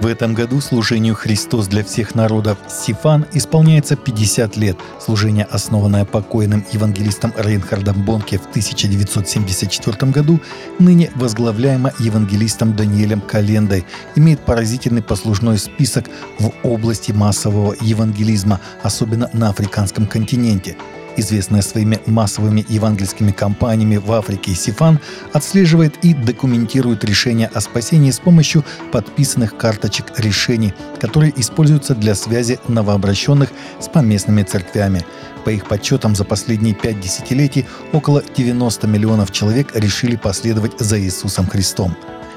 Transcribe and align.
В 0.00 0.06
этом 0.06 0.32
году 0.32 0.62
служению 0.62 1.14
«Христос 1.14 1.66
для 1.66 1.84
всех 1.84 2.14
народов» 2.14 2.56
Сифан 2.70 3.26
исполняется 3.34 3.96
50 3.96 4.56
лет. 4.56 4.78
Служение, 4.98 5.44
основанное 5.44 6.06
покойным 6.06 6.64
евангелистом 6.72 7.34
Рейнхардом 7.36 8.02
Бонке 8.02 8.38
в 8.38 8.46
1974 8.46 10.10
году, 10.10 10.40
ныне 10.78 11.10
возглавляемо 11.16 11.92
евангелистом 11.98 12.74
Даниэлем 12.74 13.20
Календой, 13.20 13.84
имеет 14.16 14.40
поразительный 14.40 15.02
послужной 15.02 15.58
список 15.58 16.06
в 16.38 16.50
области 16.62 17.12
массового 17.12 17.76
евангелизма, 17.82 18.58
особенно 18.82 19.28
на 19.34 19.50
африканском 19.50 20.06
континенте– 20.06 20.78
известная 21.16 21.62
своими 21.62 22.00
массовыми 22.06 22.64
евангельскими 22.68 23.30
кампаниями 23.30 23.96
в 23.96 24.10
Африке, 24.12 24.54
Сифан 24.54 24.98
отслеживает 25.32 25.94
и 26.02 26.14
документирует 26.14 27.04
решения 27.04 27.50
о 27.52 27.60
спасении 27.60 28.10
с 28.10 28.18
помощью 28.18 28.64
подписанных 28.92 29.56
карточек 29.56 30.18
решений, 30.18 30.74
которые 31.00 31.32
используются 31.40 31.94
для 31.94 32.14
связи 32.14 32.58
новообращенных 32.68 33.50
с 33.80 33.88
поместными 33.88 34.42
церквями. 34.42 35.04
По 35.44 35.50
их 35.50 35.66
подсчетам, 35.66 36.14
за 36.14 36.24
последние 36.24 36.74
пять 36.74 37.00
десятилетий 37.00 37.66
около 37.92 38.22
90 38.36 38.86
миллионов 38.86 39.32
человек 39.32 39.74
решили 39.74 40.16
последовать 40.16 40.78
за 40.78 41.00
Иисусом 41.00 41.46
Христом. 41.46 41.96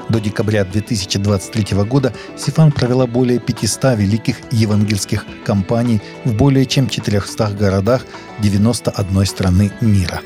До 0.10 0.20
декабря 0.20 0.66
2023 0.66 1.78
года 1.84 2.14
Сифан 2.38 2.72
провела 2.72 3.08
более 3.08 3.40
500 3.40 3.98
великих 3.98 4.38
евангельских 4.52 5.26
кампаний 5.46 6.02
в 6.26 6.34
более 6.34 6.66
чем 6.66 6.88
400 6.88 7.52
городах 7.52 8.06
91 8.40 9.26
страны 9.26 9.72
мира. 9.82 10.22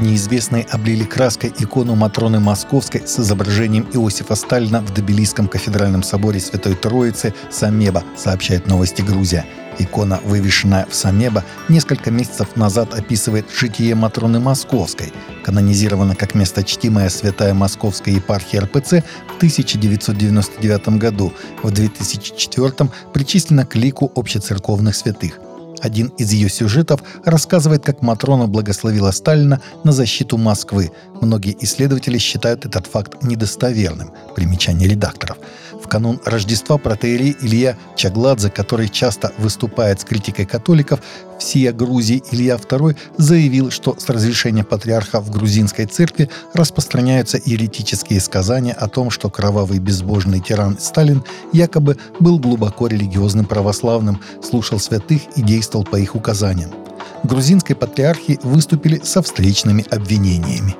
Неизвестные 0.00 0.62
облили 0.70 1.02
краской 1.02 1.52
икону 1.58 1.96
Матроны 1.96 2.38
Московской 2.38 3.02
с 3.04 3.18
изображением 3.18 3.88
Иосифа 3.92 4.36
Сталина 4.36 4.80
в 4.80 4.94
Добелийском 4.94 5.48
кафедральном 5.48 6.04
соборе 6.04 6.38
Святой 6.38 6.76
Троицы 6.76 7.34
Самеба, 7.50 8.04
сообщает 8.16 8.68
новости 8.68 9.02
Грузия. 9.02 9.44
Икона, 9.80 10.20
вывешенная 10.24 10.86
в 10.88 10.94
Самеба, 10.94 11.44
несколько 11.68 12.12
месяцев 12.12 12.54
назад 12.54 12.94
описывает 12.94 13.46
житие 13.52 13.96
Матроны 13.96 14.38
Московской, 14.38 15.12
канонизирована 15.44 16.14
как 16.14 16.34
месточтимая 16.36 17.08
святая 17.08 17.54
Московской 17.54 18.14
епархии 18.14 18.58
РПЦ 18.58 19.04
в 19.26 19.36
1999 19.38 20.88
году, 20.98 21.32
в 21.62 21.70
2004 21.72 22.90
причислена 23.12 23.66
к 23.66 23.74
лику 23.74 24.12
общецерковных 24.14 24.94
святых. 24.94 25.40
Один 25.80 26.08
из 26.18 26.32
ее 26.32 26.48
сюжетов 26.48 27.02
рассказывает, 27.24 27.84
как 27.84 28.02
Матрона 28.02 28.46
благословила 28.46 29.10
Сталина 29.10 29.60
на 29.84 29.92
защиту 29.92 30.36
Москвы. 30.36 30.92
Многие 31.20 31.56
исследователи 31.60 32.18
считают 32.18 32.64
этот 32.64 32.86
факт 32.86 33.22
недостоверным. 33.22 34.12
Примечание 34.34 34.88
редакторов 34.88 35.38
в 35.82 35.88
канун 35.88 36.20
Рождества 36.24 36.76
протеерей 36.78 37.36
Илья 37.40 37.76
Чагладзе, 37.96 38.50
который 38.50 38.88
часто 38.88 39.32
выступает 39.38 40.00
с 40.00 40.04
критикой 40.04 40.44
католиков, 40.44 41.00
всея 41.38 41.72
Грузии 41.72 42.22
Илья 42.30 42.56
II 42.56 42.96
заявил, 43.16 43.70
что 43.70 43.96
с 43.98 44.08
разрешения 44.08 44.64
патриарха 44.64 45.20
в 45.20 45.30
грузинской 45.30 45.86
церкви 45.86 46.28
распространяются 46.52 47.40
еретические 47.44 48.20
сказания 48.20 48.72
о 48.72 48.88
том, 48.88 49.10
что 49.10 49.30
кровавый 49.30 49.78
безбожный 49.78 50.40
тиран 50.40 50.78
Сталин 50.78 51.24
якобы 51.52 51.96
был 52.20 52.38
глубоко 52.38 52.86
религиозным 52.86 53.46
православным, 53.46 54.20
слушал 54.42 54.78
святых 54.78 55.22
и 55.36 55.42
действовал 55.42 55.84
по 55.84 55.96
их 55.96 56.14
указаниям. 56.14 56.70
Грузинской 57.24 57.74
патриархи 57.74 58.38
выступили 58.42 59.00
со 59.02 59.22
встречными 59.22 59.84
обвинениями. 59.90 60.76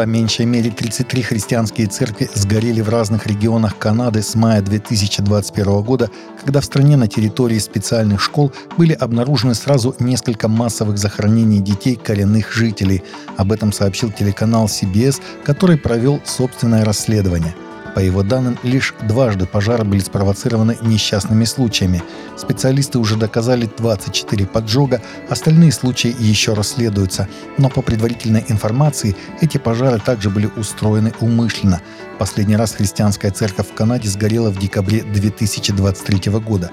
По 0.00 0.06
меньшей 0.06 0.46
мере 0.46 0.70
33 0.70 1.20
христианские 1.20 1.86
церкви 1.86 2.30
сгорели 2.32 2.80
в 2.80 2.88
разных 2.88 3.26
регионах 3.26 3.76
Канады 3.76 4.22
с 4.22 4.34
мая 4.34 4.62
2021 4.62 5.82
года, 5.82 6.10
когда 6.42 6.62
в 6.62 6.64
стране 6.64 6.96
на 6.96 7.06
территории 7.06 7.58
специальных 7.58 8.22
школ 8.22 8.50
были 8.78 8.94
обнаружены 8.94 9.54
сразу 9.54 9.94
несколько 9.98 10.48
массовых 10.48 10.96
захоронений 10.96 11.60
детей 11.60 11.96
коренных 11.96 12.50
жителей. 12.50 13.02
Об 13.36 13.52
этом 13.52 13.74
сообщил 13.74 14.10
телеканал 14.10 14.68
CBS, 14.68 15.20
который 15.44 15.76
провел 15.76 16.18
собственное 16.24 16.82
расследование– 16.82 17.54
по 17.94 18.00
его 18.00 18.22
данным, 18.22 18.58
лишь 18.62 18.94
дважды 19.02 19.46
пожары 19.46 19.84
были 19.84 20.00
спровоцированы 20.00 20.78
несчастными 20.82 21.44
случаями. 21.44 22.02
Специалисты 22.36 22.98
уже 22.98 23.16
доказали 23.16 23.68
24 23.78 24.46
поджога, 24.46 25.02
остальные 25.28 25.72
случаи 25.72 26.14
еще 26.18 26.54
расследуются. 26.54 27.28
Но 27.58 27.68
по 27.68 27.82
предварительной 27.82 28.44
информации, 28.48 29.16
эти 29.40 29.58
пожары 29.58 29.98
также 29.98 30.30
были 30.30 30.50
устроены 30.56 31.12
умышленно. 31.20 31.80
Последний 32.18 32.56
раз 32.56 32.72
христианская 32.72 33.30
церковь 33.30 33.68
в 33.68 33.74
Канаде 33.74 34.08
сгорела 34.08 34.50
в 34.50 34.58
декабре 34.58 35.02
2023 35.02 36.32
года. 36.32 36.70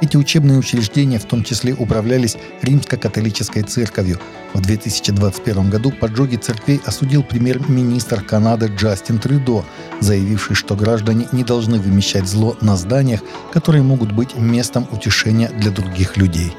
Эти 0.00 0.16
учебные 0.16 0.58
учреждения 0.58 1.18
в 1.18 1.24
том 1.24 1.42
числе 1.42 1.74
управлялись 1.74 2.36
римско-католической 2.62 3.62
церковью. 3.62 4.20
В 4.54 4.60
2021 4.60 5.70
году 5.70 5.90
поджоги 5.90 6.36
церквей 6.36 6.80
осудил 6.84 7.24
премьер-министр 7.24 8.22
Канады 8.22 8.66
Джастин 8.66 9.18
Трюдо, 9.18 9.64
заявивший, 10.00 10.54
что 10.54 10.76
граждане 10.76 11.26
не 11.32 11.42
должны 11.42 11.80
вымещать 11.80 12.28
зло 12.28 12.56
на 12.60 12.76
зданиях, 12.76 13.20
которые 13.52 13.82
могут 13.82 14.12
быть 14.12 14.36
местом 14.36 14.86
утешения 14.92 15.48
для 15.48 15.72
других 15.72 16.16
людей. 16.16 16.52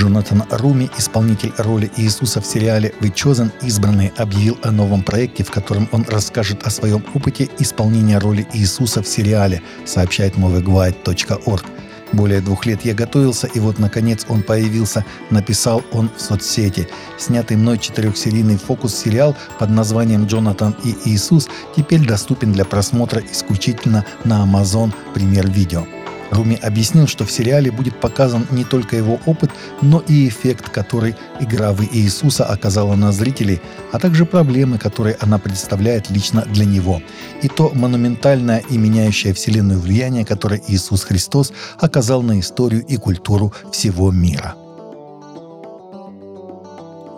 Джонатан 0.00 0.44
Руми, 0.48 0.90
исполнитель 0.96 1.52
роли 1.58 1.90
Иисуса 1.98 2.40
в 2.40 2.46
сериале 2.46 2.94
«Вы 3.00 3.08
Chosen», 3.08 3.52
избранный, 3.60 4.10
объявил 4.16 4.56
о 4.62 4.70
новом 4.70 5.02
проекте, 5.02 5.44
в 5.44 5.50
котором 5.50 5.90
он 5.92 6.06
расскажет 6.08 6.62
о 6.66 6.70
своем 6.70 7.04
опыте 7.14 7.50
исполнения 7.58 8.16
роли 8.16 8.46
Иисуса 8.54 9.02
в 9.02 9.06
сериале, 9.06 9.60
сообщает 9.84 10.36
moviegwide.org. 10.36 11.64
Более 12.12 12.40
двух 12.40 12.64
лет 12.64 12.82
я 12.82 12.94
готовился, 12.94 13.46
и 13.46 13.60
вот, 13.60 13.78
наконец, 13.78 14.24
он 14.26 14.42
появился, 14.42 15.04
написал 15.28 15.82
он 15.92 16.10
в 16.16 16.22
соцсети. 16.22 16.88
Снятый 17.18 17.58
мной 17.58 17.76
четырехсерийный 17.76 18.56
фокус-сериал 18.56 19.36
под 19.58 19.68
названием 19.68 20.24
«Джонатан 20.24 20.76
и 20.82 20.96
Иисус» 21.04 21.46
теперь 21.76 22.06
доступен 22.06 22.52
для 22.52 22.64
просмотра 22.64 23.22
исключительно 23.30 24.06
на 24.24 24.46
Amazon 24.46 24.94
Премьер 25.12 25.50
Видео. 25.50 25.84
Руми 26.30 26.58
объяснил, 26.62 27.06
что 27.06 27.24
в 27.24 27.30
сериале 27.30 27.70
будет 27.70 28.00
показан 28.00 28.46
не 28.50 28.64
только 28.64 28.96
его 28.96 29.20
опыт, 29.26 29.50
но 29.82 30.00
и 30.06 30.28
эффект, 30.28 30.70
который 30.70 31.16
игра 31.40 31.72
в 31.72 31.82
Иисуса 31.82 32.44
оказала 32.44 32.94
на 32.94 33.12
зрителей, 33.12 33.60
а 33.92 33.98
также 33.98 34.24
проблемы, 34.24 34.78
которые 34.78 35.16
она 35.20 35.38
представляет 35.38 36.10
лично 36.10 36.42
для 36.42 36.64
него, 36.64 37.02
и 37.42 37.48
то 37.48 37.70
монументальное 37.74 38.62
и 38.70 38.78
меняющее 38.78 39.34
Вселенную 39.34 39.80
влияние, 39.80 40.24
которое 40.24 40.62
Иисус 40.68 41.04
Христос 41.04 41.52
оказал 41.78 42.22
на 42.22 42.38
историю 42.38 42.84
и 42.86 42.96
культуру 42.96 43.52
всего 43.72 44.10
мира. 44.12 44.54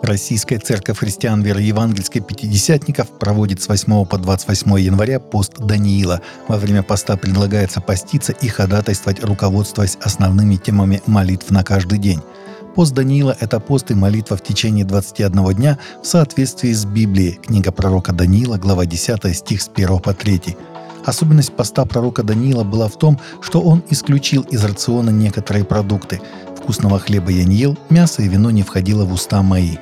Российская 0.03 0.59
церковь 0.59 0.97
христиан 0.97 1.41
веры 1.43 1.61
евангельской 1.61 2.19
пятидесятников 2.19 3.07
проводит 3.19 3.61
с 3.61 3.69
8 3.69 4.05
по 4.05 4.17
28 4.17 4.77
января 4.81 5.21
пост 5.21 5.53
Даниила. 5.59 6.19
Во 6.49 6.57
время 6.57 6.83
поста 6.83 7.15
предлагается 7.15 7.79
поститься 7.79 8.33
и 8.33 8.49
ходатайствовать, 8.49 9.23
руководствуясь 9.23 9.97
основными 10.01 10.57
темами 10.57 11.01
молитв 11.07 11.51
на 11.51 11.63
каждый 11.63 11.99
день. 11.99 12.19
Пост 12.75 12.93
Даниила– 12.93 13.37
это 13.39 13.61
пост 13.61 13.91
и 13.91 13.93
молитва 13.93 14.35
в 14.35 14.43
течение 14.43 14.83
21 14.83 15.53
дня 15.53 15.79
в 16.01 16.05
соответствии 16.05 16.73
с 16.73 16.83
Библией. 16.83 17.39
Книга 17.41 17.71
пророка 17.71 18.11
Даниила, 18.11 18.57
глава 18.57 18.85
10, 18.85 19.33
стих 19.33 19.61
с 19.61 19.71
1 19.73 19.99
по 19.99 20.13
3. 20.13 20.57
Особенность 21.05 21.53
поста 21.53 21.85
пророка 21.85 22.23
Даниила 22.23 22.63
была 22.63 22.87
в 22.87 22.97
том, 22.97 23.19
что 23.41 23.61
он 23.61 23.83
исключил 23.89 24.41
из 24.43 24.63
рациона 24.63 25.09
некоторые 25.11 25.65
продукты. 25.65 26.21
Вкусного 26.63 26.97
хлеба 26.97 27.29
я 27.29 27.43
не 27.43 27.57
ел, 27.57 27.77
мясо 27.89 28.21
и 28.21 28.27
вино 28.29 28.49
не 28.49 28.63
входило 28.63 29.03
в 29.03 29.11
уста 29.11 29.41
мои. 29.43 29.75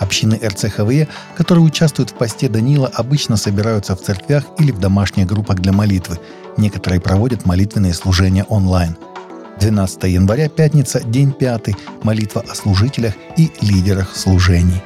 Общины 0.00 0.40
РЦХВЕ, 0.42 1.06
которые 1.36 1.62
участвуют 1.62 2.10
в 2.10 2.14
посте 2.14 2.48
Данила, 2.48 2.90
обычно 2.94 3.36
собираются 3.36 3.94
в 3.94 4.00
церквях 4.00 4.44
или 4.58 4.72
в 4.72 4.80
домашних 4.80 5.26
группах 5.26 5.60
для 5.60 5.72
молитвы. 5.72 6.18
Некоторые 6.56 7.02
проводят 7.02 7.44
молитвенные 7.44 7.92
служения 7.92 8.44
онлайн. 8.44 8.96
12 9.60 10.04
января, 10.04 10.48
пятница, 10.48 11.02
день 11.04 11.32
пятый, 11.32 11.76
молитва 12.02 12.42
о 12.50 12.54
служителях 12.54 13.12
и 13.36 13.52
лидерах 13.60 14.16
служений. 14.16 14.82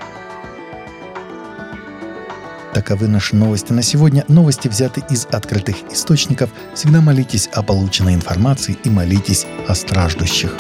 Таковы 2.75 3.07
наши 3.07 3.37
новости 3.37 3.73
на 3.73 3.83
сегодня. 3.83 4.25
Новости 4.27 4.67
взяты 4.67 5.05
из 5.09 5.27
открытых 5.31 5.77
источников. 5.93 6.51
Всегда 6.75 7.01
молитесь 7.01 7.49
о 7.53 7.63
полученной 7.63 8.15
информации 8.15 8.77
и 8.83 8.91
молитесь 8.91 9.47
о 9.69 9.77
страждущих. 9.77 10.53